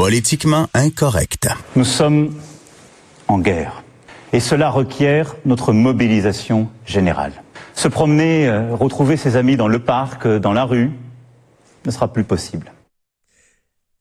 Politiquement 0.00 0.66
incorrect. 0.72 1.50
Nous 1.76 1.84
sommes 1.84 2.34
en 3.28 3.38
guerre. 3.38 3.82
Et 4.32 4.40
cela 4.40 4.70
requiert 4.70 5.36
notre 5.44 5.74
mobilisation 5.74 6.70
générale. 6.86 7.32
Se 7.74 7.86
promener, 7.86 8.48
euh, 8.48 8.74
retrouver 8.74 9.18
ses 9.18 9.36
amis 9.36 9.58
dans 9.58 9.68
le 9.68 9.78
parc, 9.78 10.24
euh, 10.24 10.38
dans 10.38 10.54
la 10.54 10.64
rue, 10.64 10.90
ne 11.84 11.90
sera 11.90 12.10
plus 12.10 12.24
possible. 12.24 12.72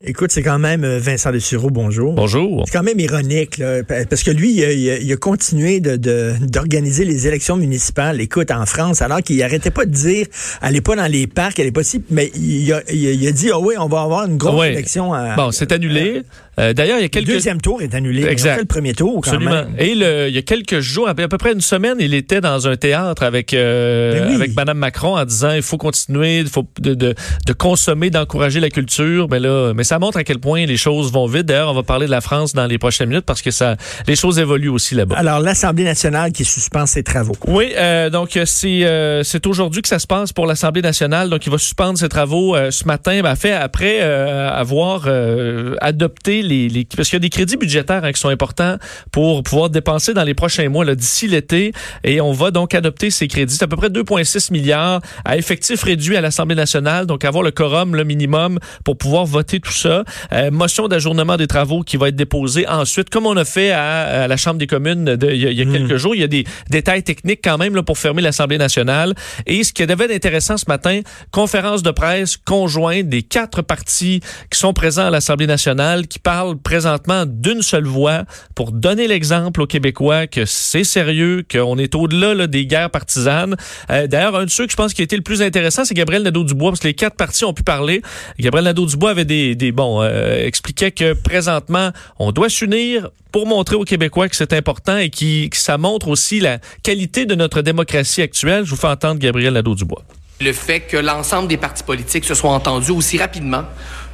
Écoute, 0.02 0.32
c'est 0.32 0.44
quand 0.44 0.60
même 0.60 0.86
euh, 0.86 0.98
Vincent 0.98 1.30
Dessureau, 1.30 1.70
bonjour. 1.72 2.14
Bonjour. 2.14 2.64
C'est 2.66 2.72
quand 2.72 2.86
même 2.86 3.02
ironique, 3.02 3.58
là, 3.58 3.84
parce 3.84 4.24
que 4.24 4.32
lui, 4.32 4.54
il 4.54 4.64
a, 4.64 4.72
il 4.72 5.12
a 5.12 5.18
continué 5.18 5.82
d'organiser 5.82 7.04
de, 7.04 7.10
les 7.10 7.28
élections 7.28 7.58
municipales, 7.58 8.22
écoute, 8.22 8.50
en 8.50 8.66
France, 8.66 9.02
alors 9.02 9.22
qu'il 9.22 9.44
arrêtait 9.44 9.72
pas 9.72 9.84
de 9.84 9.92
dire, 9.92 10.28
allez 10.62 10.80
pas 10.80 10.96
dans 10.96 11.12
les 11.12 11.28
parcs, 11.28 11.60
allez 11.60 11.74
pas 11.74 11.84
si, 11.84 12.02
mais 12.12 12.32
il 12.34 12.72
a, 12.72 12.82
il 12.90 13.28
a, 13.28 13.32
dit, 13.34 13.52
oh 13.54 13.60
oui, 13.62 13.76
on 13.78 13.90
va 13.90 14.04
avoir 14.04 14.26
une 14.26 14.38
grosse 14.38 14.68
élection. 14.68 15.14
À, 15.14 15.36
bon, 15.36 15.52
c'est 15.52 15.70
annulé. 15.74 16.24
Euh, 16.60 16.74
D'ailleurs, 16.74 17.00
il 17.00 17.04
y 17.04 17.06
a 17.06 17.10
quelques... 17.10 17.28
Le 17.28 17.34
deuxième 17.34 17.62
tour 17.62 17.82
est 17.82 17.94
annulé. 17.96 18.26
Exact. 18.26 18.60
le 18.60 18.66
premier 18.66 18.94
tour, 18.94 19.22
quand 19.24 19.32
Absolument. 19.32 19.52
même. 19.52 19.76
Et 19.78 19.96
le, 19.96 20.28
il 20.28 20.36
y 20.36 20.38
a 20.38 20.42
quelques 20.42 20.80
jours, 20.80 21.08
à 21.08 21.16
peu 21.16 21.28
près 21.38 21.54
une 21.54 21.62
semaine, 21.62 21.98
il 22.00 22.14
était 22.14 22.42
dans 22.42 22.68
un 22.68 22.76
théâtre 22.76 23.24
avec 23.24 23.54
euh, 23.54 24.28
oui. 24.30 24.36
avec 24.36 24.56
Madame 24.56 24.78
Macron 24.78 25.18
en 25.18 25.26
disant 25.26 25.52
il 25.54 25.62
faut 25.62 25.78
continuer, 25.78 26.40
il 26.40 26.48
faut 26.50 26.66
de, 26.80 26.94
de, 26.94 27.16
de 27.46 27.54
consommer, 27.54 28.10
d'encourager 28.10 28.60
la 28.60 28.70
culture. 28.70 29.28
Mais 29.30 29.40
là, 29.40 29.74
mais 29.74 29.84
ça 29.84 30.00
montre 30.00 30.18
à 30.18 30.24
quel 30.24 30.40
point 30.40 30.66
les 30.66 30.78
choses 30.78 31.12
vont 31.12 31.28
vite. 31.28 31.46
D'ailleurs, 31.46 31.70
on 31.72 31.76
va 31.76 31.84
parler 31.84 32.06
de 32.06 32.12
la 32.12 32.22
France 32.22 32.54
dans 32.54 32.68
les 32.68 32.78
prochaines 32.78 33.10
minutes 33.10 33.26
parce 33.26 33.42
que 33.42 33.52
ça, 33.52 33.78
les 34.08 34.16
choses 34.16 34.40
évoluent 34.40 34.70
aussi 34.70 34.96
là-bas. 34.96 35.16
Alors, 35.18 35.40
l'Assemblée 35.40 35.84
nationale 35.84 36.32
qui 36.32 36.46
suspend 36.46 36.86
ses 36.86 37.04
travaux. 37.04 37.36
Oui, 37.48 37.72
euh, 37.78 38.10
donc 38.10 38.38
c'est 38.46 38.86
euh, 38.86 39.24
c'est 39.24 39.46
aujourd'hui 39.48 39.82
que 39.82 39.88
ça 39.88 40.00
se 40.00 40.08
passe 40.08 40.34
pour 40.34 40.46
l'Assemblée 40.46 40.82
nationale. 40.82 41.30
Donc, 41.30 41.46
il 41.46 41.52
va 41.52 41.58
suspendre 41.58 41.98
ses 41.98 42.10
travaux 42.10 42.56
euh, 42.56 42.72
ce 42.72 42.86
matin, 42.86 43.22
ben, 43.22 43.36
fait 43.36 43.54
après 43.54 44.00
euh, 44.02 44.50
avoir 44.50 45.04
euh, 45.08 45.76
adopté 45.82 46.42
les, 46.50 46.68
les 46.68 46.86
parce 46.86 47.08
qu'il 47.08 47.16
y 47.16 47.22
a 47.22 47.22
des 47.22 47.30
crédits 47.30 47.56
budgétaires 47.56 48.04
hein, 48.04 48.12
qui 48.12 48.20
sont 48.20 48.30
importants 48.30 48.78
pour 49.12 49.44
pouvoir 49.44 49.70
dépenser 49.70 50.14
dans 50.14 50.24
les 50.24 50.34
prochains 50.34 50.68
mois, 50.68 50.84
d'ici 50.96 51.28
l'été, 51.28 51.72
et 52.04 52.20
on 52.20 52.34
va 52.34 52.52
donc 52.52 52.76
adopter 52.76 53.10
ces 53.10 53.28
crédits. 53.30 53.56
C'est 53.56 53.64
à 53.64 53.68
peu 53.68 53.78
près 53.78 53.90
2,6 53.90 54.52
milliards 54.52 55.02
à 55.24 55.38
effectif 55.38 55.84
réduit 55.84 56.18
à 56.18 56.22
l'Assemblée 56.22 56.56
nationale, 56.56 57.06
donc 57.06 57.24
avoir 57.24 57.44
le 57.44 57.52
quorum, 57.52 57.96
le 57.96 58.04
minimum, 58.04 58.60
pour 58.84 58.98
pouvoir 58.98 59.26
voter 59.26 59.62
tout 59.62 59.72
ça. 59.72 60.04
Euh, 60.34 60.52
motion 60.52 60.88
d'ajournement 60.90 61.38
des 61.38 61.48
travaux 61.48 61.84
qui 61.84 61.96
va 61.96 62.10
être 62.10 62.16
déposée 62.16 62.68
ensuite, 62.68 63.10
comme 63.10 63.26
on 63.26 63.38
a 63.38 63.46
fait 63.46 63.72
à, 63.72 64.24
à 64.24 64.28
la 64.28 64.38
Chambre 64.38 64.58
des 64.58 64.68
communes 64.68 65.18
il 65.22 65.36
y 65.36 65.48
a, 65.48 65.52
il 65.52 65.58
y 65.58 65.62
a 65.62 65.70
Mmh. 65.70 65.74
quelques 65.74 65.98
jours. 65.98 66.16
Il 66.16 66.22
y 66.22 66.24
a 66.24 66.28
des 66.28 66.46
détails 66.70 67.04
techniques 67.04 67.42
quand 67.44 67.58
même 67.58 67.76
là, 67.76 67.84
pour 67.84 67.98
fermer 67.98 68.22
l'Assemblée 68.22 68.58
nationale. 68.58 69.14
Et 69.46 69.64
ce 69.64 69.74
qui 69.74 69.86
devait 69.86 70.06
être 70.06 70.12
intéressant 70.12 70.58
ce 70.58 70.66
matin, 70.68 71.02
conférence 71.32 71.84
de 71.84 71.92
presse 71.92 72.38
conjointe 72.38 73.08
des 73.08 73.24
quatre 73.24 73.62
partis 73.62 74.22
qui 74.52 74.60
sont 74.60 74.74
présents 74.74 75.08
à 75.08 75.10
l'Assemblée 75.10 75.48
nationale, 75.48 76.08
qui 76.08 76.20
parlent 76.20 76.39
présentement 76.64 77.26
d'une 77.26 77.62
seule 77.62 77.86
voix 77.86 78.24
pour 78.56 78.72
donner 78.72 79.08
l'exemple 79.08 79.62
aux 79.62 79.68
Québécois 79.68 80.28
que 80.28 80.46
c'est 80.46 80.84
sérieux, 80.84 81.44
qu'on 81.50 81.78
est 81.78 81.96
au-delà 81.96 82.34
là, 82.34 82.48
des 82.48 82.66
guerres 82.66 82.90
partisanes. 82.90 83.56
Euh, 83.90 84.08
D'ailleurs, 84.08 84.36
un 84.36 84.46
de 84.46 84.50
ceux 84.50 84.66
que 84.66 84.72
je 84.72 84.78
pense 84.78 84.94
qui 84.94 85.02
a 85.02 85.04
été 85.04 85.16
le 85.16 85.22
plus 85.22 85.42
intéressant, 85.42 85.86
c'est 85.86 85.94
Gabriel 85.94 86.24
Nadeau-Dubois, 86.24 86.72
parce 86.72 86.80
que 86.80 86.88
les 86.88 86.94
quatre 86.94 87.16
partis 87.16 87.46
ont 87.46 87.54
pu 87.54 87.64
parler. 87.64 88.02
Gabriel 88.40 88.66
Nadeau-Dubois 88.66 89.12
avait 89.12 89.26
des, 89.26 89.56
des 89.56 89.72
bon, 89.72 90.02
euh, 90.02 90.46
expliquait 90.46 90.92
que 90.92 91.14
présentement, 91.14 91.92
on 92.18 92.32
doit 92.32 92.50
s'unir 92.50 93.10
pour 93.32 93.46
montrer 93.46 93.76
aux 93.76 93.84
Québécois 93.84 94.28
que 94.30 94.36
c'est 94.36 94.54
important 94.54 94.98
et 94.98 95.10
qui, 95.10 95.50
que 95.50 95.58
ça 95.58 95.78
montre 95.78 96.08
aussi 96.08 96.40
la 96.40 96.60
qualité 96.84 97.26
de 97.26 97.36
notre 97.36 97.62
démocratie 97.62 98.22
actuelle. 98.22 98.66
Je 98.66 98.72
vous 98.72 98.76
fais 98.76 98.88
entendre 98.88 99.20
Gabriel 99.20 99.54
Nadeau-Dubois. 99.54 100.04
Le 100.42 100.54
fait 100.54 100.80
que 100.80 100.98
l'ensemble 100.98 101.50
des 101.50 101.58
partis 101.58 101.84
politiques 101.84 102.24
se 102.24 102.34
soient 102.34 102.52
entendus 102.52 102.92
aussi 102.92 103.18
rapidement 103.18 103.64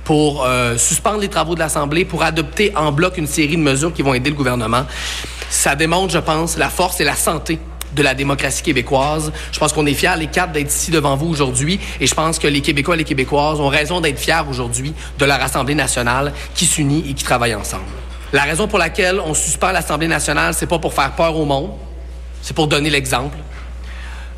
pour 0.06 0.46
euh, 0.46 0.78
suspendre 0.78 1.20
les 1.20 1.28
travaux 1.28 1.56
de 1.56 1.60
l'Assemblée, 1.60 2.06
pour 2.06 2.24
adopter 2.24 2.72
en 2.78 2.94
bloc 2.94 3.18
une 3.18 3.28
série 3.28 3.58
de 3.58 3.62
mesures 3.62 3.92
qui 3.92 4.04
vont 4.04 4.14
aider 4.14 4.30
le 4.30 4.36
gouvernement, 4.36 4.86
ça 5.50 5.76
démontre, 5.76 6.14
je 6.14 6.20
pense, 6.20 6.58
la 6.58 6.70
force 6.70 7.02
et 7.02 7.04
la 7.04 7.16
santé 7.16 7.60
de 7.94 8.04
la 8.04 8.14
démocratie 8.14 8.62
québécoise. 8.62 9.32
Je 9.52 9.60
pense 9.60 9.74
qu'on 9.74 9.86
est 9.86 9.94
fiers, 9.94 10.16
les 10.18 10.28
quatre, 10.28 10.52
d'être 10.52 10.72
ici 10.72 10.92
devant 10.92 11.16
vous 11.16 11.28
aujourd'hui. 11.28 11.80
Et 12.00 12.08
je 12.08 12.14
pense 12.14 12.40
que 12.40 12.48
les 12.48 12.62
Québécois 12.62 12.96
et 12.96 13.00
les 13.00 13.04
Québécoises 13.04 13.60
ont 13.60 13.70
raison 13.70 14.02
d'être 14.02 14.20
fiers 14.20 14.44
aujourd'hui 14.50 14.94
de 15.18 15.26
leur 15.26 15.42
Assemblée 15.42 15.76
nationale 15.76 16.34
qui 16.54 16.66
s'unit 16.66 17.04
et 17.10 17.14
qui 17.14 17.24
travaille 17.24 17.56
ensemble. 17.56 17.84
La 18.34 18.44
raison 18.44 18.68
pour 18.68 18.80
laquelle 18.80 19.20
on 19.20 19.34
suspend 19.34 19.72
l'Assemblée 19.72 20.08
nationale, 20.08 20.54
c'est 20.54 20.68
pas 20.68 20.80
pour 20.80 20.94
faire 20.94 21.12
peur 21.14 21.36
au 21.38 21.46
monde, 21.46 21.72
c'est 22.42 22.56
pour 22.56 22.68
donner 22.68 22.90
l'exemple. 22.90 23.38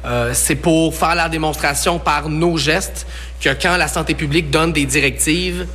Euh, 0.06 0.32
c'est 0.34 0.56
pour 0.56 0.96
faire 0.96 1.16
la 1.16 1.30
démonstration 1.30 2.00
par 2.00 2.30
nos 2.30 2.58
gestes 2.58 3.08
que 3.42 3.50
quand 3.62 3.78
la 3.78 3.88
santé 3.88 4.14
publique 4.14 4.50
donne 4.50 4.72
des 4.72 4.86
directives, 4.86 5.66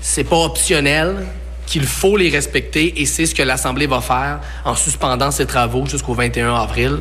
c'est 0.00 0.24
pas 0.24 0.38
optionnel, 0.38 1.26
qu'il 1.66 1.84
faut 1.84 2.16
les 2.16 2.28
respecter 2.28 3.00
et 3.00 3.06
c'est 3.06 3.26
ce 3.26 3.34
que 3.34 3.42
l'Assemblée 3.42 3.86
va 3.86 4.00
faire 4.00 4.40
en 4.64 4.74
suspendant 4.74 5.30
ses 5.30 5.46
travaux 5.46 5.86
jusqu'au 5.86 6.14
21 6.14 6.54
avril. 6.54 6.98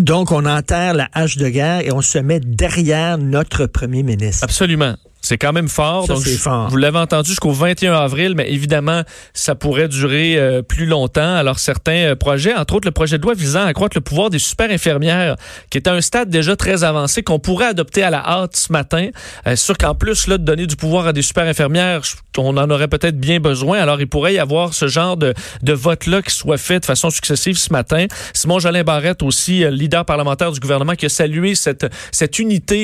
Donc, 0.00 0.32
on 0.32 0.44
enterre 0.44 0.94
la 0.94 1.08
hache 1.12 1.36
de 1.36 1.48
guerre 1.48 1.80
et 1.80 1.92
on 1.92 2.00
se 2.00 2.18
met 2.18 2.40
derrière 2.40 3.18
notre 3.18 3.66
premier 3.66 4.02
ministre. 4.02 4.42
Absolument. 4.42 4.96
C'est 5.24 5.38
quand 5.38 5.54
même 5.54 5.70
fort. 5.70 6.06
Ça, 6.06 6.14
donc, 6.14 6.22
fort. 6.22 6.68
Vous 6.68 6.76
l'avez 6.76 6.98
entendu 6.98 7.30
jusqu'au 7.30 7.50
21 7.50 7.94
avril, 7.94 8.34
mais 8.36 8.52
évidemment, 8.52 9.04
ça 9.32 9.54
pourrait 9.54 9.88
durer 9.88 10.36
euh, 10.36 10.60
plus 10.60 10.84
longtemps. 10.84 11.36
Alors, 11.36 11.58
certains 11.58 12.10
euh, 12.10 12.14
projets, 12.14 12.54
entre 12.54 12.74
autres 12.74 12.86
le 12.86 12.92
projet 12.92 13.16
de 13.16 13.22
loi 13.22 13.32
visant 13.32 13.60
à 13.60 13.68
accroître 13.68 13.96
le 13.96 14.02
pouvoir 14.02 14.28
des 14.28 14.38
super 14.38 14.70
infirmières, 14.70 15.36
qui 15.70 15.78
est 15.78 15.88
à 15.88 15.94
un 15.94 16.02
stade 16.02 16.28
déjà 16.28 16.56
très 16.56 16.84
avancé, 16.84 17.22
qu'on 17.22 17.38
pourrait 17.38 17.68
adopter 17.68 18.02
à 18.02 18.10
la 18.10 18.18
hâte 18.18 18.54
ce 18.54 18.70
matin. 18.70 19.08
Euh, 19.46 19.56
sûr 19.56 19.78
qu'en 19.78 19.94
plus 19.94 20.26
là, 20.26 20.36
de 20.36 20.44
donner 20.44 20.66
du 20.66 20.76
pouvoir 20.76 21.06
à 21.06 21.14
des 21.14 21.22
super 21.22 21.44
infirmières, 21.46 22.02
on 22.36 22.58
en 22.58 22.70
aurait 22.70 22.88
peut-être 22.88 23.18
bien 23.18 23.40
besoin. 23.40 23.78
Alors, 23.78 24.02
il 24.02 24.08
pourrait 24.08 24.34
y 24.34 24.38
avoir 24.38 24.74
ce 24.74 24.88
genre 24.88 25.16
de, 25.16 25.32
de 25.62 25.72
vote-là 25.72 26.20
qui 26.20 26.34
soit 26.34 26.58
fait 26.58 26.80
de 26.80 26.84
façon 26.84 27.08
successive 27.08 27.56
ce 27.56 27.72
matin. 27.72 28.08
Simon 28.34 28.58
Jolin 28.58 28.84
Barrette, 28.84 29.22
aussi, 29.22 29.64
euh, 29.64 29.70
leader 29.70 30.04
parlementaire 30.04 30.52
du 30.52 30.60
gouvernement, 30.60 30.96
qui 30.96 31.06
a 31.06 31.08
salué 31.08 31.54
cette, 31.54 31.86
cette 32.12 32.38
unité 32.38 32.74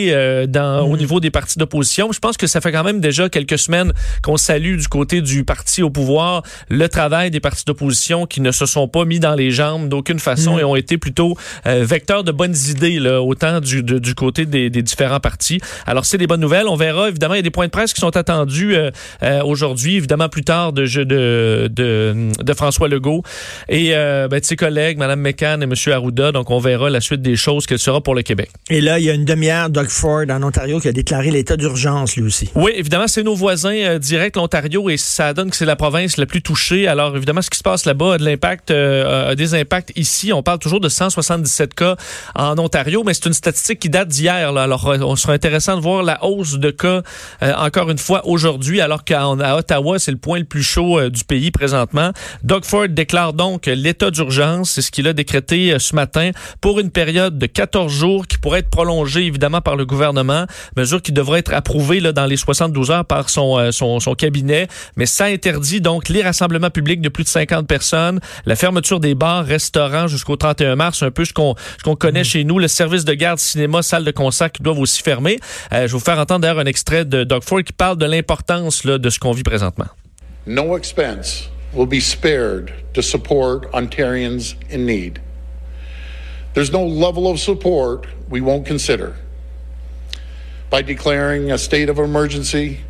au 0.54 0.96
niveau 0.96 1.20
des 1.20 1.30
partis 1.30 1.58
d'opposition. 1.58 2.12
Je 2.12 2.18
pense 2.18 2.29
que 2.36 2.46
ça 2.46 2.60
fait 2.60 2.72
quand 2.72 2.84
même 2.84 3.00
déjà 3.00 3.28
quelques 3.28 3.58
semaines 3.58 3.92
qu'on 4.22 4.36
salue 4.36 4.76
du 4.76 4.88
côté 4.88 5.20
du 5.20 5.44
parti 5.44 5.82
au 5.82 5.90
pouvoir 5.90 6.42
le 6.68 6.88
travail 6.88 7.30
des 7.30 7.40
partis 7.40 7.64
d'opposition 7.64 8.26
qui 8.26 8.40
ne 8.40 8.50
se 8.50 8.66
sont 8.66 8.88
pas 8.88 9.04
mis 9.04 9.20
dans 9.20 9.34
les 9.34 9.50
jambes 9.50 9.88
d'aucune 9.88 10.18
façon 10.18 10.58
et 10.58 10.64
ont 10.64 10.76
été 10.76 10.98
plutôt 10.98 11.36
euh, 11.66 11.84
vecteurs 11.84 12.24
de 12.24 12.32
bonnes 12.32 12.56
idées, 12.68 12.98
là, 12.98 13.22
autant 13.22 13.60
du, 13.60 13.82
de- 13.82 13.98
du 13.98 14.14
côté 14.14 14.46
des, 14.46 14.70
des 14.70 14.82
différents 14.82 15.20
partis. 15.20 15.60
Alors, 15.86 16.04
c'est 16.04 16.18
des 16.18 16.26
bonnes 16.26 16.40
nouvelles. 16.40 16.66
On 16.68 16.76
verra, 16.76 17.08
évidemment, 17.08 17.34
il 17.34 17.38
y 17.38 17.40
a 17.40 17.42
des 17.42 17.50
points 17.50 17.66
de 17.66 17.70
presse 17.70 17.92
qui 17.92 18.00
sont 18.00 18.16
attendus 18.16 18.74
euh, 18.74 18.90
euh, 19.22 19.42
aujourd'hui, 19.42 19.96
évidemment, 19.96 20.28
plus 20.28 20.44
tard 20.44 20.72
de, 20.72 20.84
de, 20.86 21.68
de, 21.70 22.28
de 22.42 22.54
François 22.54 22.88
Legault 22.88 23.22
et 23.68 23.90
ben, 23.90 24.28
de 24.28 24.44
ses 24.44 24.56
collègues, 24.56 24.98
Mme 24.98 25.20
McCann 25.20 25.62
et 25.62 25.64
M. 25.66 25.74
Arruda. 25.92 26.32
Donc, 26.32 26.50
on 26.50 26.58
verra 26.58 26.90
la 26.90 27.00
suite 27.00 27.22
des 27.22 27.36
choses 27.36 27.66
qu'elle 27.66 27.78
sera 27.78 28.00
pour 28.00 28.14
le 28.14 28.22
Québec. 28.22 28.50
Et 28.68 28.80
là, 28.80 28.98
il 28.98 29.04
y 29.04 29.10
a 29.10 29.14
une 29.14 29.24
demi-heure, 29.24 29.70
Doug 29.70 29.88
Ford 29.88 30.24
en 30.28 30.42
Ontario 30.42 30.80
qui 30.80 30.88
a 30.88 30.92
déclaré 30.92 31.30
l'état 31.30 31.56
d'urgence, 31.56 32.16
Oui, 32.54 32.72
évidemment, 32.74 33.08
c'est 33.08 33.22
nos 33.22 33.34
voisins 33.34 33.74
euh, 33.74 33.98
directs, 33.98 34.36
l'Ontario, 34.36 34.90
et 34.90 34.96
ça 34.96 35.34
donne 35.34 35.50
que 35.50 35.56
c'est 35.56 35.64
la 35.64 35.76
province 35.76 36.16
la 36.16 36.26
plus 36.26 36.42
touchée. 36.42 36.88
Alors, 36.88 37.16
évidemment, 37.16 37.42
ce 37.42 37.50
qui 37.50 37.58
se 37.58 37.62
passe 37.62 37.86
là-bas 37.86 38.14
a 38.14 38.18
de 38.18 38.24
l'impact, 38.24 38.70
euh, 38.70 39.30
a 39.30 39.34
des 39.34 39.54
impacts 39.54 39.92
ici. 39.96 40.32
On 40.32 40.42
parle 40.42 40.58
toujours 40.58 40.80
de 40.80 40.88
177 40.88 41.74
cas 41.74 41.96
en 42.34 42.58
Ontario, 42.58 43.02
mais 43.04 43.14
c'est 43.14 43.26
une 43.26 43.32
statistique 43.32 43.80
qui 43.80 43.88
date 43.88 44.08
d'hier. 44.08 44.56
Alors, 44.56 44.88
euh, 44.88 44.98
on 45.00 45.16
sera 45.16 45.32
intéressant 45.32 45.76
de 45.76 45.82
voir 45.82 46.02
la 46.02 46.22
hausse 46.24 46.58
de 46.58 46.70
cas 46.70 47.02
euh, 47.42 47.52
encore 47.54 47.90
une 47.90 47.98
fois 47.98 48.26
aujourd'hui, 48.26 48.80
alors 48.80 49.04
qu'à 49.04 49.28
Ottawa, 49.28 49.98
c'est 49.98 50.10
le 50.10 50.18
point 50.18 50.38
le 50.38 50.44
plus 50.44 50.62
chaud 50.62 50.98
euh, 50.98 51.10
du 51.10 51.24
pays 51.24 51.50
présentement. 51.50 52.12
Doug 52.42 52.64
Ford 52.64 52.88
déclare 52.88 53.32
donc 53.32 53.66
l'état 53.66 54.10
d'urgence, 54.10 54.70
c'est 54.70 54.82
ce 54.82 54.90
qu'il 54.90 55.08
a 55.08 55.12
décrété 55.12 55.76
ce 55.78 55.94
matin 55.94 56.30
pour 56.60 56.80
une 56.80 56.90
période 56.90 57.38
de 57.38 57.46
14 57.46 57.92
jours 57.92 58.26
qui 58.26 58.38
pourrait 58.38 58.60
être 58.60 58.70
prolongée 58.70 59.24
évidemment 59.24 59.60
par 59.60 59.76
le 59.76 59.86
gouvernement, 59.86 60.46
mesure 60.76 61.02
qui 61.02 61.12
devrait 61.12 61.40
être 61.40 61.52
approuvée 61.54 62.00
là, 62.00 62.09
dans 62.12 62.26
les 62.26 62.36
72 62.36 62.90
heures 62.90 63.04
par 63.04 63.30
son, 63.30 63.58
euh, 63.58 63.72
son, 63.72 64.00
son 64.00 64.14
cabinet, 64.14 64.68
mais 64.96 65.06
ça 65.06 65.26
interdit 65.26 65.80
donc 65.80 66.08
les 66.08 66.22
rassemblements 66.22 66.70
publics 66.70 67.00
de 67.00 67.08
plus 67.08 67.24
de 67.24 67.28
50 67.28 67.66
personnes, 67.66 68.20
la 68.46 68.56
fermeture 68.56 69.00
des 69.00 69.14
bars, 69.14 69.44
restaurants 69.44 70.06
jusqu'au 70.06 70.36
31 70.36 70.76
mars, 70.76 71.02
un 71.02 71.10
peu 71.10 71.24
ce 71.24 71.32
qu'on 71.32 71.54
ce 71.78 71.82
qu'on 71.82 71.96
connaît 71.96 72.24
chez 72.24 72.44
nous, 72.44 72.58
le 72.58 72.68
service 72.68 73.04
de 73.04 73.14
garde, 73.14 73.38
cinéma, 73.38 73.82
salle 73.82 74.04
de 74.04 74.10
concert 74.10 74.50
qui 74.50 74.62
doivent 74.62 74.78
aussi 74.78 75.02
fermer. 75.02 75.38
Euh, 75.72 75.82
je 75.82 75.82
vais 75.82 75.88
vous 75.88 76.00
faire 76.00 76.18
entendre 76.18 76.40
d'ailleurs 76.40 76.58
un 76.58 76.66
extrait 76.66 77.04
de 77.04 77.24
Doug 77.24 77.42
Ford 77.42 77.62
qui 77.62 77.72
parle 77.72 77.96
de 77.96 78.06
l'importance 78.06 78.84
là, 78.84 78.98
de 78.98 79.10
ce 79.10 79.18
qu'on 79.18 79.32
vit 79.32 79.42
présentement. 79.42 79.86
no 80.46 80.74
expense 80.74 81.48
will 81.72 81.86
be 81.86 82.00
spared 82.00 82.72
to 82.94 83.02
support 83.02 83.70
Ontarians 83.72 84.54
in 84.70 84.86
need. 84.86 85.20
There's 86.54 86.72
no 86.72 86.84
level 86.84 87.28
of 87.28 87.38
support 87.38 88.06
we 88.28 88.40
won't 88.40 88.66
consider. 88.66 89.14
By 90.70 90.82
declaring 90.82 91.50
a 91.50 91.58
state 91.58 91.88
of 91.88 91.98
emergency, 91.98 92.80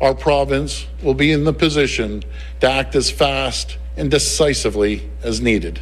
our 0.00 0.14
province 0.14 0.86
will 1.02 1.14
be 1.14 1.30
in 1.30 1.44
the 1.44 1.52
position 1.52 2.22
to 2.60 2.70
act 2.70 2.94
as 2.96 3.10
fast 3.10 3.76
and 3.96 4.10
decisively 4.10 5.10
as 5.22 5.40
needed. 5.40 5.80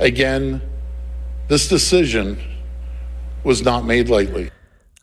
Again, 0.00 0.62
this 1.48 1.68
decision 1.68 2.40
was 3.42 3.62
not 3.62 3.84
made 3.84 4.08
lightly. 4.08 4.50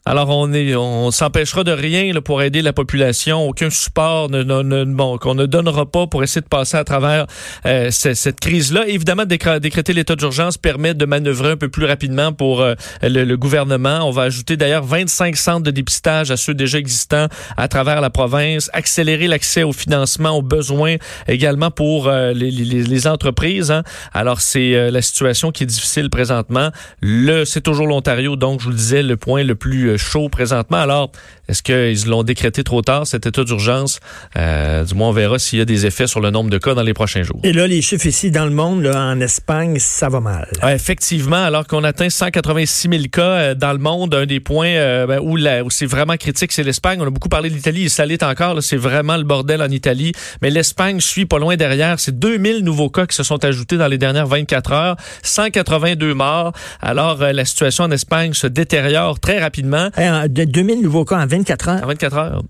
Alors, 0.03 0.29
on 0.29 0.51
est, 0.51 0.75
on 0.75 1.11
s'empêchera 1.11 1.63
de 1.63 1.71
rien 1.71 2.11
là, 2.11 2.21
pour 2.21 2.41
aider 2.41 2.63
la 2.63 2.73
population. 2.73 3.47
Aucun 3.47 3.69
support 3.69 4.31
ne, 4.31 4.41
ne, 4.41 4.83
bon, 4.83 5.19
qu'on 5.19 5.35
ne 5.35 5.45
donnera 5.45 5.85
pas 5.85 6.07
pour 6.07 6.23
essayer 6.23 6.41
de 6.41 6.47
passer 6.47 6.75
à 6.75 6.83
travers 6.83 7.27
euh, 7.67 7.91
cette, 7.91 8.39
crise-là. 8.39 8.87
Évidemment, 8.87 9.25
décréter 9.25 9.93
l'état 9.93 10.15
d'urgence 10.15 10.57
permet 10.57 10.95
de 10.95 11.05
manœuvrer 11.05 11.51
un 11.51 11.57
peu 11.57 11.69
plus 11.69 11.85
rapidement 11.85 12.33
pour 12.33 12.61
euh, 12.61 12.73
le, 13.03 13.25
le, 13.25 13.37
gouvernement. 13.37 13.99
On 14.01 14.09
va 14.09 14.23
ajouter 14.23 14.57
d'ailleurs 14.57 14.83
25 14.83 15.35
centres 15.37 15.61
de 15.61 15.69
dépistage 15.69 16.31
à 16.31 16.37
ceux 16.37 16.55
déjà 16.55 16.79
existants 16.79 17.27
à 17.55 17.67
travers 17.67 18.01
la 18.01 18.09
province, 18.09 18.71
accélérer 18.73 19.27
l'accès 19.27 19.61
au 19.61 19.71
financement, 19.71 20.31
aux 20.31 20.41
besoins 20.41 20.95
également 21.27 21.69
pour 21.69 22.07
euh, 22.07 22.33
les, 22.33 22.49
les, 22.49 22.81
les, 22.81 23.07
entreprises. 23.07 23.69
Hein. 23.69 23.83
Alors, 24.13 24.41
c'est 24.41 24.89
la 24.89 25.01
situation 25.03 25.51
qui 25.51 25.61
est 25.63 25.67
difficile 25.67 26.09
présentement. 26.09 26.71
Le, 27.01 27.45
c'est 27.45 27.61
toujours 27.61 27.85
l'Ontario, 27.85 28.35
donc 28.35 28.61
je 28.61 28.65
vous 28.65 28.71
le 28.71 28.77
disais, 28.77 29.03
le 29.03 29.15
point 29.15 29.43
le 29.43 29.53
plus 29.53 29.90
chaud 29.97 30.29
présentement. 30.29 30.77
Alors, 30.77 31.11
est-ce 31.51 31.63
qu'ils 31.63 32.09
l'ont 32.09 32.23
décrété 32.23 32.63
trop 32.63 32.81
tard, 32.81 33.05
cet 33.05 33.25
état 33.25 33.43
d'urgence? 33.43 33.99
Euh, 34.37 34.85
du 34.85 34.93
moins, 34.95 35.09
on 35.09 35.11
verra 35.11 35.37
s'il 35.37 35.59
y 35.59 35.61
a 35.61 35.65
des 35.65 35.85
effets 35.85 36.07
sur 36.07 36.21
le 36.21 36.29
nombre 36.29 36.49
de 36.49 36.57
cas 36.57 36.73
dans 36.73 36.81
les 36.81 36.93
prochains 36.93 37.23
jours. 37.23 37.39
Et 37.43 37.51
là, 37.51 37.67
les 37.67 37.81
chiffres 37.81 38.05
ici 38.05 38.31
dans 38.31 38.45
le 38.45 38.51
monde, 38.51 38.83
là, 38.83 38.97
en 38.97 39.19
Espagne, 39.19 39.77
ça 39.79 40.07
va 40.07 40.21
mal. 40.21 40.47
effectivement, 40.69 41.43
alors 41.43 41.67
qu'on 41.67 41.83
atteint 41.83 42.09
186 42.09 42.87
000 42.89 43.03
cas 43.11 43.21
euh, 43.21 43.53
dans 43.55 43.73
le 43.73 43.79
monde, 43.79 44.15
un 44.15 44.25
des 44.25 44.39
points 44.39 44.67
euh, 44.67 45.07
ben, 45.07 45.19
où, 45.19 45.37
où 45.37 45.69
c'est 45.69 45.85
vraiment 45.85 46.15
critique, 46.15 46.53
c'est 46.53 46.63
l'Espagne. 46.63 46.99
On 47.01 47.07
a 47.07 47.09
beaucoup 47.09 47.27
parlé 47.27 47.49
de 47.49 47.55
l'Italie, 47.55 47.83
et 47.83 47.89
ça 47.89 48.05
l'est 48.05 48.23
encore. 48.23 48.63
C'est 48.63 48.77
vraiment 48.77 49.17
le 49.17 49.23
bordel 49.23 49.61
en 49.61 49.69
Italie. 49.69 50.13
Mais 50.41 50.51
l'Espagne 50.51 51.01
suit 51.01 51.25
pas 51.25 51.39
loin 51.39 51.57
derrière. 51.57 51.99
C'est 51.99 52.17
2000 52.17 52.63
nouveaux 52.63 52.89
cas 52.89 53.05
qui 53.07 53.15
se 53.15 53.23
sont 53.23 53.43
ajoutés 53.43 53.77
dans 53.77 53.87
les 53.87 53.97
dernières 53.97 54.27
24 54.27 54.71
heures, 54.71 54.95
182 55.23 56.13
morts. 56.13 56.53
Alors, 56.81 57.17
la 57.17 57.45
situation 57.45 57.83
en 57.83 57.91
Espagne 57.91 58.33
se 58.33 58.47
détériore 58.47 59.19
très 59.19 59.39
rapidement. 59.39 59.80
De 59.89 60.43
2000 60.43 60.81
nouveaux 60.81 61.05
cas 61.05 61.21
en 61.21 61.27
24 61.27 61.69
heures. 61.69 61.83
En 61.83 61.87
24 61.87 62.17
heures. 62.17 62.43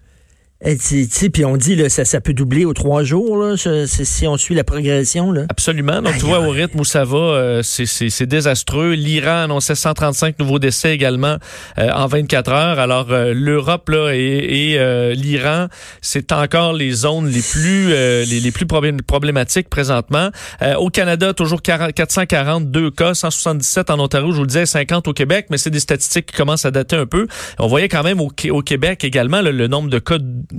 Et 0.64 0.78
puis 1.34 1.44
on 1.44 1.58
dit 1.58 1.76
là, 1.76 1.90
ça, 1.90 2.06
ça 2.06 2.22
peut 2.22 2.34
doubler 2.34 2.66
aux 2.66 2.74
trois 2.74 3.04
jours 3.04 3.36
là, 3.38 3.56
si 3.58 4.28
on 4.28 4.38
suit 4.38 4.54
la 4.54 4.64
progression. 4.64 5.32
Là. 5.32 5.46
Absolument. 5.50 6.04
Donc 6.04 6.18
tu 6.20 6.26
vois 6.26 6.40
au 6.40 6.52
rythme 6.52 6.82
où 6.82 6.86
ça 6.86 7.04
va, 7.04 7.18
euh, 7.18 7.62
c'est 7.64 8.26
désastreux. 8.28 8.92
L'Iran 8.92 9.44
annonçait 9.46 9.74
135 9.74 10.38
nouveaux 10.38 10.60
décès 10.60 10.94
également 10.94 11.38
euh, 11.80 11.90
en 11.92 12.06
24 12.06 12.52
heures. 12.52 12.80
Alors 12.80 13.08
euh, 13.10 13.34
l'Europe 13.34 13.90
là 13.90 14.12
et, 14.14 14.76
et 14.76 15.16
l'Iran, 15.16 15.68
c'est 16.02 16.32
encore 16.32 16.74
les 16.74 16.92
zones 16.92 17.28
les 17.28 17.42
plus 17.42 17.90
les, 17.90 18.40
les, 18.40 18.52
plus 18.52 18.68
problématiques 18.68 19.70
présentement. 19.70 20.30
au 20.78 20.90
Canada, 20.90 21.34
toujours 21.34 21.62
40, 21.62 21.94
442 21.94 22.92
cas, 22.92 23.14
177 23.14 23.90
en 23.90 24.00
Ontario, 24.00 24.32
je 24.32 24.36
vous 24.36 24.42
le 24.42 24.48
disais, 24.48 24.66
50 24.66 25.08
au 25.08 25.14
Québec, 25.14 25.48
mais 25.50 25.58
c'est 25.58 25.70
des 25.70 25.80
statistiques 25.80 26.28
qui 26.28 26.36
commencent 26.36 26.66
à 26.66 26.72
dater 26.72 26.96
un 26.96 27.06
peu. 27.06 27.28
On 27.58 27.68
voyait 27.68 27.90
quand 27.90 28.04
même 28.04 28.22
au, 28.22 28.32
au 28.52 28.62
Québec 28.62 29.04
également 29.04 29.42
le 29.42 29.68
nombre 29.68 29.90
de 29.90 30.00
cas 30.00 30.18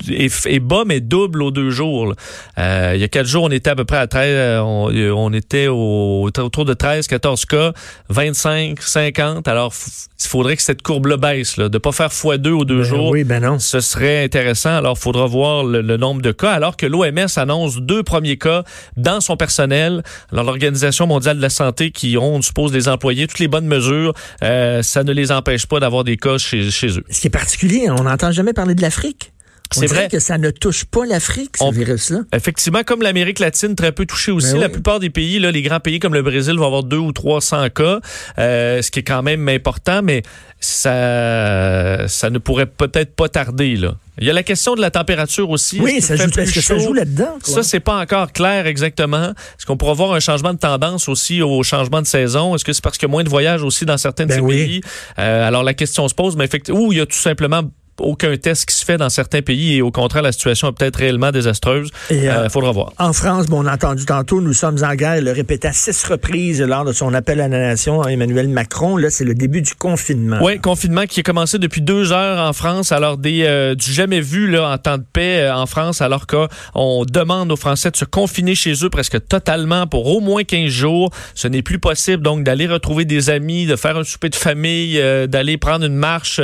est, 0.08 0.60
bas, 0.60 0.84
mais 0.86 1.00
double 1.00 1.42
aux 1.42 1.50
deux 1.50 1.70
jours. 1.70 2.14
Euh, 2.58 2.92
il 2.94 3.00
y 3.00 3.04
a 3.04 3.08
quatre 3.08 3.26
jours, 3.26 3.44
on 3.44 3.50
était 3.50 3.70
à 3.70 3.74
peu 3.74 3.84
près 3.84 3.98
à 3.98 4.06
13, 4.06 4.24
euh, 4.28 4.60
on, 4.60 5.32
était 5.32 5.68
au, 5.68 6.28
autour 6.36 6.64
de 6.64 6.74
13, 6.74 7.06
14 7.06 7.44
cas, 7.46 7.72
25, 8.08 8.80
50. 8.80 9.48
Alors, 9.48 9.72
il 10.20 10.28
faudrait 10.28 10.56
que 10.56 10.62
cette 10.62 10.82
courbe-là 10.82 11.16
baisse, 11.16 11.56
là, 11.56 11.68
de 11.68 11.78
pas 11.78 11.92
faire 11.92 12.08
x2 12.08 12.48
aux 12.50 12.64
deux 12.64 12.78
ben 12.78 12.82
jours. 12.82 13.10
Oui, 13.10 13.24
ben 13.24 13.42
non. 13.42 13.58
Ce 13.58 13.80
serait 13.80 14.24
intéressant. 14.24 14.76
Alors, 14.76 14.96
il 14.98 15.00
faudra 15.00 15.26
voir 15.26 15.64
le, 15.64 15.96
nombre 15.96 16.22
de 16.22 16.32
cas, 16.32 16.52
alors 16.52 16.76
que 16.76 16.86
l'OMS 16.86 17.26
annonce 17.36 17.76
deux 17.76 18.02
premiers 18.02 18.38
cas 18.38 18.64
dans 18.96 19.20
son 19.20 19.36
personnel. 19.36 20.02
Alors, 20.32 20.44
l'Organisation 20.44 21.06
mondiale 21.06 21.36
de 21.36 21.42
la 21.42 21.50
santé, 21.50 21.90
qui 21.90 22.16
ont, 22.16 22.36
on 22.36 22.42
suppose, 22.42 22.72
des 22.72 22.88
employés, 22.88 23.26
toutes 23.26 23.38
les 23.38 23.48
bonnes 23.48 23.66
mesures, 23.66 24.14
euh, 24.42 24.82
ça 24.82 25.04
ne 25.04 25.12
les 25.12 25.32
empêche 25.32 25.66
pas 25.66 25.80
d'avoir 25.80 26.04
des 26.04 26.16
cas 26.16 26.38
chez, 26.38 26.70
chez 26.70 26.98
eux. 26.98 27.04
Ce 27.10 27.20
qui 27.20 27.26
est 27.26 27.30
particulier, 27.30 27.88
on 27.90 28.04
n'entend 28.04 28.32
jamais 28.32 28.52
parler 28.52 28.74
de 28.74 28.82
l'Afrique. 28.82 29.32
C'est 29.72 29.86
vrai 29.86 30.08
que 30.08 30.18
ça 30.18 30.38
ne 30.38 30.50
touche 30.50 30.84
pas 30.84 31.04
l'Afrique, 31.06 31.56
ce 31.58 31.72
virus-là. 31.72 32.20
Effectivement, 32.34 32.82
comme 32.84 33.02
l'Amérique 33.02 33.38
latine, 33.38 33.74
très 33.74 33.92
peu 33.92 34.06
touchée 34.06 34.32
aussi. 34.32 34.52
Ben 34.52 34.60
la 34.60 34.68
plupart 34.68 35.00
des 35.00 35.10
pays, 35.10 35.38
là, 35.38 35.50
les 35.50 35.62
grands 35.62 35.80
pays 35.80 35.98
comme 35.98 36.14
le 36.14 36.22
Brésil 36.22 36.54
vont 36.56 36.66
avoir 36.66 36.84
deux 36.84 36.98
ou 36.98 37.12
300 37.12 37.70
cas, 37.70 38.00
euh, 38.38 38.82
ce 38.82 38.90
qui 38.90 39.00
est 39.00 39.04
quand 39.04 39.22
même 39.22 39.48
important, 39.48 40.02
mais 40.02 40.22
ça, 40.60 42.06
ça 42.08 42.30
ne 42.30 42.38
pourrait 42.38 42.66
peut-être 42.66 43.14
pas 43.14 43.28
tarder. 43.28 43.76
Là. 43.76 43.96
Il 44.18 44.26
y 44.26 44.30
a 44.30 44.32
la 44.32 44.42
question 44.42 44.74
de 44.74 44.80
la 44.80 44.90
température 44.90 45.50
aussi. 45.50 45.80
Oui, 45.80 46.00
ça 46.00 46.16
joue, 46.16 46.30
que 46.30 46.44
ça 46.44 46.78
joue 46.78 46.92
là-dedans? 46.92 47.38
Ça, 47.42 47.62
c'est 47.62 47.80
pas 47.80 47.98
encore 47.98 48.30
clair 48.32 48.66
exactement. 48.66 49.30
Est-ce 49.30 49.66
qu'on 49.66 49.76
pourra 49.76 49.94
voir 49.94 50.12
un 50.12 50.20
changement 50.20 50.52
de 50.52 50.58
tendance 50.58 51.08
aussi 51.08 51.42
au 51.42 51.62
changement 51.62 52.02
de 52.02 52.06
saison? 52.06 52.54
Est-ce 52.54 52.64
que 52.64 52.72
c'est 52.72 52.82
parce 52.82 52.98
qu'il 52.98 53.08
y 53.08 53.10
a 53.10 53.12
moins 53.12 53.24
de 53.24 53.28
voyages 53.28 53.62
aussi 53.62 53.84
dans 53.84 53.96
certains 53.96 54.24
de 54.24 54.28
ben 54.28 54.40
ces 54.40 54.46
pays? 54.46 54.80
Euh, 55.18 55.48
alors, 55.48 55.62
la 55.64 55.74
question 55.74 56.06
se 56.08 56.14
pose, 56.14 56.36
mais 56.36 56.44
effectivement, 56.44 56.80
ou 56.80 56.92
il 56.92 56.98
y 56.98 57.00
a 57.00 57.06
tout 57.06 57.16
simplement 57.16 57.62
aucun 58.00 58.36
test 58.36 58.66
qui 58.66 58.74
se 58.74 58.84
fait 58.84 58.96
dans 58.96 59.10
certains 59.10 59.42
pays 59.42 59.76
et 59.76 59.82
au 59.82 59.90
contraire, 59.90 60.22
la 60.22 60.32
situation 60.32 60.68
est 60.68 60.72
peut-être 60.72 60.96
réellement 60.96 61.30
désastreuse. 61.30 61.90
Il 62.10 62.16
euh, 62.16 62.44
euh, 62.44 62.48
faudra 62.48 62.72
voir. 62.72 62.92
En 62.98 63.12
France, 63.12 63.46
bon, 63.46 63.64
on 63.64 63.66
a 63.66 63.74
entendu 63.74 64.04
tantôt, 64.04 64.40
nous 64.40 64.52
sommes 64.52 64.82
en 64.82 64.94
guerre, 64.94 65.20
le 65.20 65.32
répétait 65.32 65.68
à 65.68 65.72
six 65.72 66.04
reprises 66.04 66.60
lors 66.62 66.84
de 66.84 66.92
son 66.92 67.12
appel 67.14 67.40
à 67.40 67.48
la 67.48 67.58
nation, 67.58 68.02
Emmanuel 68.06 68.48
Macron. 68.48 68.96
Là, 68.96 69.10
c'est 69.10 69.24
le 69.24 69.34
début 69.34 69.62
du 69.62 69.74
confinement. 69.74 70.38
Oui, 70.42 70.58
confinement 70.58 71.04
qui 71.06 71.20
a 71.20 71.22
commencé 71.22 71.58
depuis 71.58 71.82
deux 71.82 72.12
heures 72.12 72.46
en 72.46 72.52
France, 72.52 72.92
alors 72.92 73.18
des, 73.18 73.44
euh, 73.44 73.74
du 73.74 73.92
jamais 73.92 74.20
vu 74.20 74.50
là, 74.50 74.70
en 74.70 74.78
temps 74.78 74.98
de 74.98 75.04
paix 75.12 75.50
en 75.50 75.66
France, 75.66 76.00
alors 76.00 76.26
qu'on 76.26 77.04
demande 77.04 77.52
aux 77.52 77.56
Français 77.56 77.90
de 77.90 77.96
se 77.96 78.04
confiner 78.04 78.54
chez 78.54 78.72
eux 78.84 78.90
presque 78.90 79.26
totalement 79.26 79.86
pour 79.86 80.06
au 80.06 80.20
moins 80.20 80.44
15 80.44 80.68
jours. 80.68 81.10
Ce 81.34 81.48
n'est 81.48 81.62
plus 81.62 81.78
possible 81.78 82.22
donc 82.22 82.44
d'aller 82.44 82.66
retrouver 82.66 83.04
des 83.04 83.30
amis, 83.30 83.66
de 83.66 83.76
faire 83.76 83.96
un 83.96 84.04
souper 84.04 84.28
de 84.28 84.36
famille, 84.36 85.00
d'aller 85.28 85.56
prendre 85.56 85.84
une 85.84 85.96
marche 85.96 86.40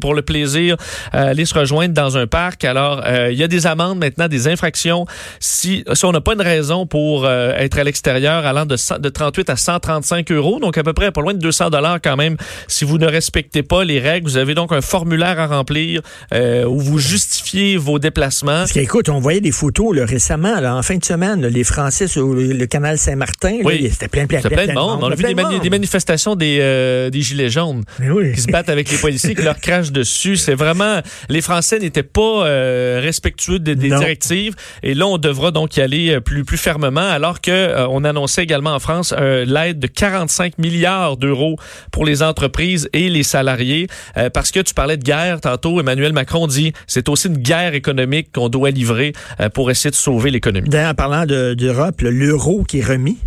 pour 0.00 0.14
le 0.14 0.22
plaisir. 0.22 0.76
Euh, 1.14 1.30
aller 1.30 1.44
se 1.44 1.54
rejoindre 1.54 1.94
dans 1.94 2.16
un 2.16 2.26
parc. 2.26 2.64
Alors, 2.64 3.02
euh, 3.04 3.30
il 3.32 3.38
y 3.38 3.42
a 3.42 3.48
des 3.48 3.66
amendes 3.66 3.98
maintenant, 3.98 4.28
des 4.28 4.48
infractions. 4.48 5.06
Si, 5.40 5.84
si 5.92 6.04
on 6.04 6.12
n'a 6.12 6.20
pas 6.20 6.34
une 6.34 6.42
raison 6.42 6.86
pour 6.86 7.24
euh, 7.24 7.52
être 7.56 7.78
à 7.78 7.84
l'extérieur 7.84 8.46
allant 8.46 8.66
de, 8.66 8.76
de 8.98 9.08
38 9.08 9.50
à 9.50 9.56
135 9.56 10.30
euros, 10.32 10.60
donc 10.60 10.78
à 10.78 10.82
peu 10.82 10.92
près 10.92 11.10
pas 11.10 11.20
loin 11.20 11.34
de 11.34 11.38
200 11.38 11.70
dollars 11.70 11.98
quand 12.02 12.16
même, 12.16 12.36
si 12.68 12.84
vous 12.84 12.98
ne 12.98 13.06
respectez 13.06 13.62
pas 13.62 13.84
les 13.84 14.00
règles. 14.00 14.28
Vous 14.28 14.36
avez 14.36 14.54
donc 14.54 14.72
un 14.72 14.80
formulaire 14.80 15.38
à 15.38 15.46
remplir 15.46 16.02
où 16.32 16.78
vous 16.80 16.98
justifiez 16.98 17.76
vos 17.76 17.98
déplacements. 17.98 18.60
Parce 18.60 18.72
qu'écoute, 18.72 19.08
on 19.08 19.20
voyait 19.20 19.40
des 19.40 19.52
photos 19.52 19.96
là, 19.96 20.04
récemment, 20.04 20.60
là, 20.60 20.74
en 20.74 20.82
fin 20.82 20.96
de 20.96 21.04
semaine, 21.04 21.46
les 21.46 21.64
Français 21.64 22.08
sur 22.08 22.26
le, 22.34 22.66
canal 22.66 22.98
Saint-Martin, 22.98 23.58
oui. 23.64 23.88
c'était 23.92 24.08
plein, 24.08 24.26
plein, 24.26 24.40
plein, 24.40 24.50
plein, 24.50 24.66
de 24.66 24.72
monde. 24.72 24.98
On 25.02 25.10
a 25.10 25.14
vu 25.14 25.22
des, 25.22 25.34
des, 25.60 25.70
manifestations 25.70 26.34
des, 26.34 27.08
des 27.12 27.20
gilets 27.20 27.50
jaunes 27.50 27.84
qui 28.34 28.40
se 28.40 28.50
battent 28.50 28.68
avec 28.68 28.90
les 28.90 28.98
policiers, 28.98 29.34
qui 29.34 29.42
leur 29.42 29.60
crachent 29.60 29.92
dessus. 29.92 30.36
C'est 30.36 30.54
vraiment 30.54 30.75
les 31.28 31.40
Français 31.40 31.78
n'étaient 31.78 32.02
pas 32.02 32.46
euh, 32.46 33.00
respectueux 33.02 33.58
des, 33.58 33.74
directives. 33.74 34.54
Et 34.82 34.94
là, 34.94 35.06
on 35.06 35.18
devra 35.18 35.50
donc 35.50 35.76
y 35.76 35.80
aller 35.80 36.14
euh, 36.14 36.20
plus, 36.20 36.44
plus 36.44 36.58
fermement, 36.58 37.00
alors 37.00 37.40
que 37.40 37.50
euh, 37.50 37.86
on 37.88 38.04
annonçait 38.04 38.42
également 38.42 38.74
en 38.74 38.78
France 38.78 39.14
l'aide 39.16 39.78
de 39.78 39.86
45 39.86 40.58
milliards 40.58 41.16
d'euros 41.16 41.56
pour 41.92 42.04
les 42.04 42.22
entreprises 42.22 42.88
et 42.92 43.08
les 43.08 43.22
salariés. 43.22 43.86
parce 44.32 44.50
que 44.50 44.60
tu 44.60 44.74
parlais 44.74 44.96
de 44.96 45.02
guerre 45.02 45.40
tantôt, 45.40 45.80
Emmanuel 45.80 46.12
Macron 46.12 46.46
dit 46.46 46.72
c'est 46.86 47.08
aussi 47.08 47.28
une 47.28 47.38
guerre 47.38 47.74
économique 47.74 48.32
qu'on 48.32 48.48
doit 48.48 48.70
livrer 48.70 49.12
pour 49.54 49.70
essayer 49.70 49.90
de 49.90 49.96
sauver 49.96 50.30
l'économie. 50.30 50.68
D'ailleurs, 50.68 50.90
en 50.90 50.94
parlant 50.94 51.26
d'Europe, 51.26 52.00
l'euro 52.02 52.64
qui 52.64 52.80
est 52.80 52.84
remis. 52.84 53.18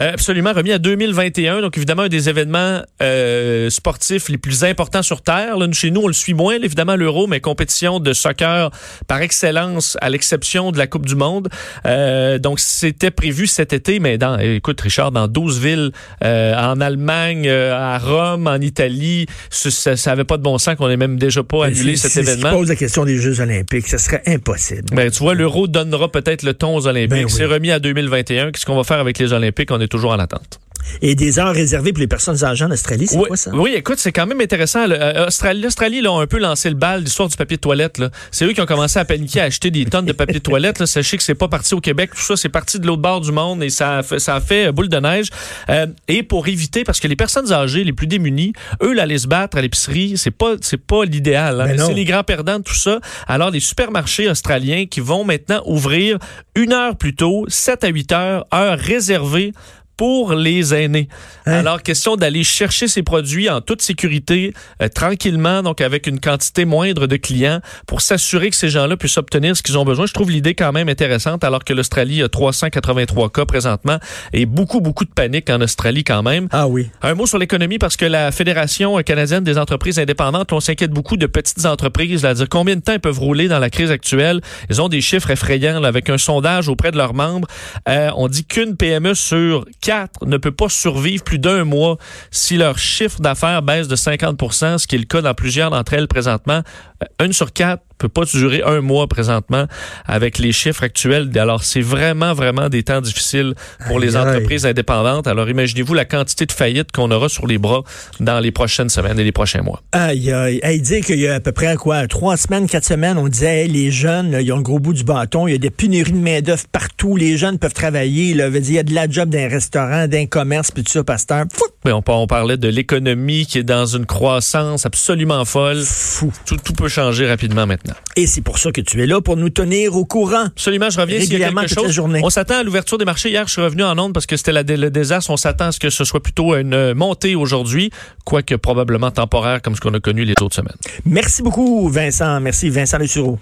Euh, 0.00 0.12
absolument, 0.12 0.52
remis 0.52 0.72
à 0.72 0.78
2021. 0.78 1.60
Donc, 1.60 1.76
évidemment, 1.76 2.02
un 2.02 2.08
des 2.08 2.28
événements 2.28 2.82
euh, 3.02 3.70
sportifs 3.70 4.28
les 4.28 4.38
plus 4.38 4.64
importants 4.64 5.02
sur 5.02 5.22
Terre. 5.22 5.56
Là, 5.56 5.66
chez 5.72 5.90
nous, 5.90 6.02
on 6.02 6.06
le 6.06 6.12
suit 6.12 6.34
moins, 6.34 6.56
évidemment, 6.56 6.96
l'Euro, 6.96 7.26
mais 7.26 7.40
compétition 7.40 8.00
de 8.00 8.12
soccer 8.12 8.70
par 9.06 9.22
excellence, 9.22 9.96
à 10.00 10.10
l'exception 10.10 10.72
de 10.72 10.78
la 10.78 10.86
Coupe 10.86 11.06
du 11.06 11.14
Monde. 11.14 11.48
Euh, 11.86 12.38
donc, 12.38 12.60
c'était 12.60 13.10
prévu 13.10 13.46
cet 13.46 13.72
été, 13.72 14.00
mais 14.00 14.18
dans, 14.18 14.38
écoute, 14.38 14.80
Richard, 14.80 15.12
dans 15.12 15.28
12 15.28 15.60
villes, 15.60 15.90
en 16.22 16.80
Allemagne, 16.80 17.48
à 17.48 17.98
Rome, 17.98 18.46
en 18.46 18.60
Italie, 18.60 19.26
ça 19.50 19.94
n'avait 20.06 20.24
pas 20.24 20.36
de 20.36 20.42
bon 20.42 20.58
sens 20.58 20.76
qu'on 20.76 20.88
ait 20.88 20.96
même 20.96 21.18
déjà 21.18 21.42
pas 21.42 21.66
annulé 21.66 21.96
cet 21.96 22.16
événement. 22.16 22.50
Si 22.50 22.56
pose 22.56 22.68
la 22.68 22.76
question 22.76 23.04
des 23.04 23.16
Jeux 23.16 23.40
olympiques, 23.40 23.88
ce 23.88 23.98
serait 23.98 24.22
impossible. 24.26 24.84
Ben, 24.92 25.10
tu 25.10 25.18
vois, 25.18 25.34
l'Euro 25.34 25.66
donnera 25.66 26.10
peut-être 26.10 26.42
le 26.42 26.54
ton 26.54 26.76
aux 26.76 26.86
Olympiques. 26.86 27.10
Ben 27.10 27.28
C'est 27.28 27.44
remis 27.44 27.70
à 27.70 27.78
2021. 27.78 28.52
Qu'est-ce 28.52 28.66
qu'on 28.66 28.76
va 28.76 28.84
faire 28.84 28.98
avec 28.98 29.18
les 29.18 29.32
Olympiques? 29.32 29.70
On 29.70 29.80
toujours 29.88 30.12
en 30.12 30.18
attente. 30.18 30.60
Et 31.02 31.14
des 31.14 31.38
heures 31.38 31.54
réservées 31.54 31.92
pour 31.92 32.00
les 32.00 32.06
personnes 32.06 32.44
âgées 32.44 32.64
en 32.64 32.70
Australie, 32.70 33.06
c'est 33.06 33.16
oui, 33.16 33.28
quoi 33.28 33.36
ça? 33.36 33.50
Oui, 33.54 33.72
écoute, 33.74 33.98
c'est 33.98 34.12
quand 34.12 34.26
même 34.26 34.40
intéressant. 34.40 34.86
L'Australie, 34.86 36.00
là, 36.00 36.12
a 36.12 36.22
un 36.22 36.26
peu 36.26 36.38
lancé 36.38 36.68
le 36.68 36.76
bal 36.76 37.02
l'histoire 37.02 37.28
du 37.28 37.36
papier 37.36 37.56
de 37.56 37.62
toilette. 37.62 38.02
C'est 38.30 38.44
eux 38.44 38.52
qui 38.52 38.60
ont 38.60 38.66
commencé 38.66 38.98
à 38.98 39.04
paniquer, 39.04 39.40
à 39.40 39.44
acheter 39.44 39.70
des 39.70 39.84
tonnes 39.86 40.06
de 40.06 40.12
papier 40.12 40.38
de 40.38 40.44
toilette. 40.44 40.78
Là. 40.78 40.86
Sachez 40.86 41.16
que 41.16 41.22
c'est 41.22 41.34
pas 41.34 41.48
parti 41.48 41.74
au 41.74 41.80
Québec, 41.80 42.10
tout 42.14 42.22
ça, 42.22 42.36
c'est 42.36 42.48
parti 42.48 42.78
de 42.78 42.86
l'autre 42.86 43.02
bord 43.02 43.20
du 43.20 43.32
monde 43.32 43.62
et 43.62 43.70
ça 43.70 43.98
a 43.98 44.02
fait, 44.02 44.18
ça 44.18 44.36
a 44.36 44.40
fait 44.40 44.72
boule 44.72 44.88
de 44.88 44.98
neige. 44.98 45.28
Euh, 45.70 45.86
et 46.08 46.22
pour 46.22 46.48
éviter, 46.48 46.84
parce 46.84 47.00
que 47.00 47.08
les 47.08 47.16
personnes 47.16 47.52
âgées, 47.52 47.84
les 47.84 47.92
plus 47.92 48.06
démunies, 48.06 48.52
eux, 48.82 48.92
là, 48.92 49.06
se 49.16 49.28
battre 49.28 49.58
à 49.58 49.60
l'épicerie, 49.60 50.16
c'est 50.16 50.30
pas, 50.30 50.54
c'est 50.60 50.78
pas 50.78 51.04
l'idéal. 51.04 51.60
Hein. 51.60 51.66
Ben 51.66 51.78
C'est 51.78 51.94
les 51.94 52.04
grands 52.04 52.24
perdants 52.24 52.58
de 52.58 52.64
tout 52.64 52.74
ça. 52.74 53.00
Alors, 53.28 53.50
les 53.50 53.60
supermarchés 53.60 54.28
australiens 54.28 54.86
qui 54.86 55.00
vont 55.00 55.24
maintenant 55.24 55.62
ouvrir 55.66 56.18
une 56.56 56.72
heure 56.72 56.96
plus 56.96 57.14
tôt, 57.14 57.44
7 57.48 57.84
à 57.84 57.88
8 57.88 58.12
heures, 58.12 58.46
heure 58.52 58.78
réservée 58.78 59.52
pour 59.96 60.34
les 60.34 60.74
aînés. 60.74 61.08
Hein? 61.46 61.54
Alors, 61.54 61.82
question 61.82 62.16
d'aller 62.16 62.44
chercher 62.44 62.88
ces 62.88 63.02
produits 63.02 63.48
en 63.50 63.60
toute 63.60 63.82
sécurité, 63.82 64.52
euh, 64.82 64.88
tranquillement, 64.88 65.62
donc 65.62 65.80
avec 65.80 66.06
une 66.06 66.20
quantité 66.20 66.64
moindre 66.64 67.06
de 67.06 67.16
clients, 67.16 67.60
pour 67.86 68.00
s'assurer 68.00 68.50
que 68.50 68.56
ces 68.56 68.68
gens-là 68.68 68.96
puissent 68.96 69.18
obtenir 69.18 69.56
ce 69.56 69.62
qu'ils 69.62 69.78
ont 69.78 69.84
besoin. 69.84 70.06
Je 70.06 70.12
trouve 70.12 70.30
l'idée 70.30 70.54
quand 70.54 70.72
même 70.72 70.88
intéressante, 70.88 71.44
alors 71.44 71.64
que 71.64 71.72
l'Australie 71.72 72.22
a 72.22 72.28
383 72.28 73.30
cas 73.30 73.44
présentement 73.44 73.98
et 74.32 74.46
beaucoup, 74.46 74.80
beaucoup 74.80 75.04
de 75.04 75.10
panique 75.10 75.50
en 75.50 75.60
Australie 75.60 76.04
quand 76.04 76.22
même. 76.22 76.48
Ah 76.50 76.66
oui. 76.66 76.90
Un 77.02 77.14
mot 77.14 77.26
sur 77.26 77.38
l'économie, 77.38 77.78
parce 77.78 77.96
que 77.96 78.04
la 78.04 78.32
Fédération 78.32 78.96
canadienne 79.02 79.44
des 79.44 79.58
entreprises 79.58 79.98
indépendantes, 79.98 80.52
on 80.52 80.60
s'inquiète 80.60 80.90
beaucoup 80.90 81.16
de 81.16 81.26
petites 81.26 81.66
entreprises, 81.66 82.20
c'est-à-dire 82.20 82.48
combien 82.48 82.76
de 82.76 82.80
temps 82.80 82.92
elles 82.92 83.00
peuvent 83.00 83.18
rouler 83.18 83.48
dans 83.48 83.58
la 83.58 83.70
crise 83.70 83.90
actuelle. 83.90 84.40
Ils 84.70 84.80
ont 84.80 84.88
des 84.88 85.00
chiffres 85.00 85.30
effrayants, 85.30 85.80
là, 85.80 85.88
avec 85.88 86.10
un 86.10 86.18
sondage 86.18 86.68
auprès 86.68 86.90
de 86.90 86.96
leurs 86.96 87.14
membres. 87.14 87.48
Euh, 87.88 88.10
on 88.16 88.28
dit 88.28 88.44
qu'une 88.44 88.76
PME 88.76 89.14
sur 89.14 89.64
4 89.84 90.24
ne 90.24 90.38
peut 90.38 90.50
pas 90.50 90.70
survivre 90.70 91.22
plus 91.22 91.38
d'un 91.38 91.64
mois 91.64 91.98
si 92.30 92.56
leur 92.56 92.78
chiffre 92.78 93.20
d'affaires 93.20 93.60
baisse 93.60 93.86
de 93.86 93.96
50% 93.96 94.78
ce 94.78 94.86
qui 94.86 94.94
est 94.94 94.98
le 94.98 95.04
cas 95.04 95.20
dans 95.20 95.34
plusieurs 95.34 95.70
d'entre 95.70 95.92
elles 95.92 96.08
présentement. 96.08 96.62
Euh, 97.02 97.24
une 97.24 97.34
sur 97.34 97.52
quatre 97.52 97.82
peut 97.98 98.08
pas 98.08 98.24
durer 98.24 98.62
un 98.64 98.80
mois 98.80 99.06
présentement 99.06 99.66
avec 100.06 100.38
les 100.38 100.52
chiffres 100.52 100.82
actuels. 100.82 101.30
Alors, 101.36 101.64
c'est 101.64 101.80
vraiment, 101.80 102.34
vraiment 102.34 102.68
des 102.68 102.82
temps 102.82 103.00
difficiles 103.00 103.54
pour 103.86 103.98
les 104.00 104.16
entreprises 104.16 104.66
indépendantes. 104.66 105.26
Alors, 105.26 105.48
imaginez-vous 105.48 105.94
la 105.94 106.04
quantité 106.04 106.46
de 106.46 106.52
faillites 106.52 106.92
qu'on 106.92 107.10
aura 107.10 107.28
sur 107.28 107.46
les 107.46 107.58
bras 107.58 107.82
dans 108.20 108.40
les 108.40 108.50
prochaines 108.50 108.88
semaines 108.88 109.18
et 109.18 109.24
les 109.24 109.32
prochains 109.32 109.62
mois. 109.62 109.82
Aïe, 109.92 110.32
aïe. 110.32 110.60
Hey, 110.62 110.80
dire 110.80 111.04
qu'il 111.04 111.18
y 111.18 111.28
a 111.28 111.34
à 111.34 111.40
peu 111.40 111.52
près 111.52 111.76
quoi, 111.76 112.06
trois 112.06 112.36
semaines, 112.36 112.66
quatre 112.68 112.84
semaines, 112.84 113.18
on 113.18 113.28
disait 113.28 113.62
hey, 113.64 113.68
les 113.68 113.90
jeunes, 113.90 114.30
là, 114.30 114.40
ils 114.40 114.52
ont 114.52 114.56
le 114.56 114.62
gros 114.62 114.78
bout 114.78 114.92
du 114.92 115.04
bâton, 115.04 115.46
il 115.46 115.52
y 115.52 115.54
a 115.54 115.58
des 115.58 115.70
pénuries 115.70 116.12
de 116.12 116.16
main-d'œuvre 116.16 116.64
partout, 116.72 117.16
les 117.16 117.36
jeunes 117.36 117.58
peuvent 117.58 117.74
travailler, 117.74 118.34
là, 118.34 118.48
veut 118.48 118.60
dire, 118.60 118.72
il 118.72 118.76
y 118.76 118.78
a 118.78 118.82
de 118.82 118.94
la 118.94 119.08
job 119.08 119.28
d'un 119.28 119.48
restaurant, 119.48 120.08
d'un 120.08 120.26
commerce, 120.26 120.70
puis 120.70 120.82
tout 120.82 120.92
ça, 120.92 121.04
pasteur. 121.04 121.44
Fou, 121.52 121.64
Mais 121.84 121.92
on, 121.92 122.02
on 122.06 122.26
parlait 122.26 122.56
de 122.56 122.68
l'économie 122.68 123.46
qui 123.46 123.58
est 123.58 123.62
dans 123.62 123.86
une 123.86 124.06
croissance 124.06 124.86
absolument 124.86 125.44
folle. 125.44 125.82
fou. 125.84 126.32
Tout, 126.46 126.56
tout 126.56 126.72
peut 126.72 126.88
changer 126.88 127.26
rapidement 127.28 127.66
maintenant. 127.66 127.83
Et 128.16 128.26
c'est 128.26 128.40
pour 128.40 128.58
ça 128.58 128.72
que 128.72 128.80
tu 128.80 129.02
es 129.02 129.06
là, 129.06 129.20
pour 129.20 129.36
nous 129.36 129.50
tenir 129.50 129.96
au 129.96 130.04
courant. 130.04 130.46
Absolument, 130.46 130.90
je 130.90 131.00
reviens 131.00 131.16
y 131.16 131.20
a 131.20 131.22
Régulièrement, 131.22 131.60
quelque 131.62 131.74
toute 131.74 131.84
la 131.84 131.90
journée. 131.90 132.20
On 132.22 132.30
s'attend 132.30 132.58
à 132.58 132.62
l'ouverture 132.62 132.98
des 132.98 133.04
marchés. 133.04 133.30
Hier, 133.30 133.46
je 133.46 133.52
suis 133.52 133.62
revenu 133.62 133.82
en 133.82 133.98
onde 133.98 134.12
parce 134.12 134.26
que 134.26 134.36
c'était 134.36 134.52
le 134.52 134.90
désastre. 134.90 135.30
On 135.30 135.36
s'attend 135.36 135.66
à 135.66 135.72
ce 135.72 135.80
que 135.80 135.90
ce 135.90 136.04
soit 136.04 136.22
plutôt 136.22 136.54
une 136.54 136.94
montée 136.94 137.34
aujourd'hui, 137.34 137.90
quoique 138.24 138.54
probablement 138.54 139.10
temporaire 139.10 139.60
comme 139.62 139.74
ce 139.74 139.80
qu'on 139.80 139.94
a 139.94 140.00
connu 140.00 140.24
les 140.24 140.34
autres 140.40 140.56
semaines. 140.56 140.76
Merci 141.04 141.42
beaucoup, 141.42 141.88
Vincent. 141.88 142.40
Merci, 142.40 142.70
Vincent 142.70 142.98
Le 142.98 143.06
Sureau. 143.06 143.38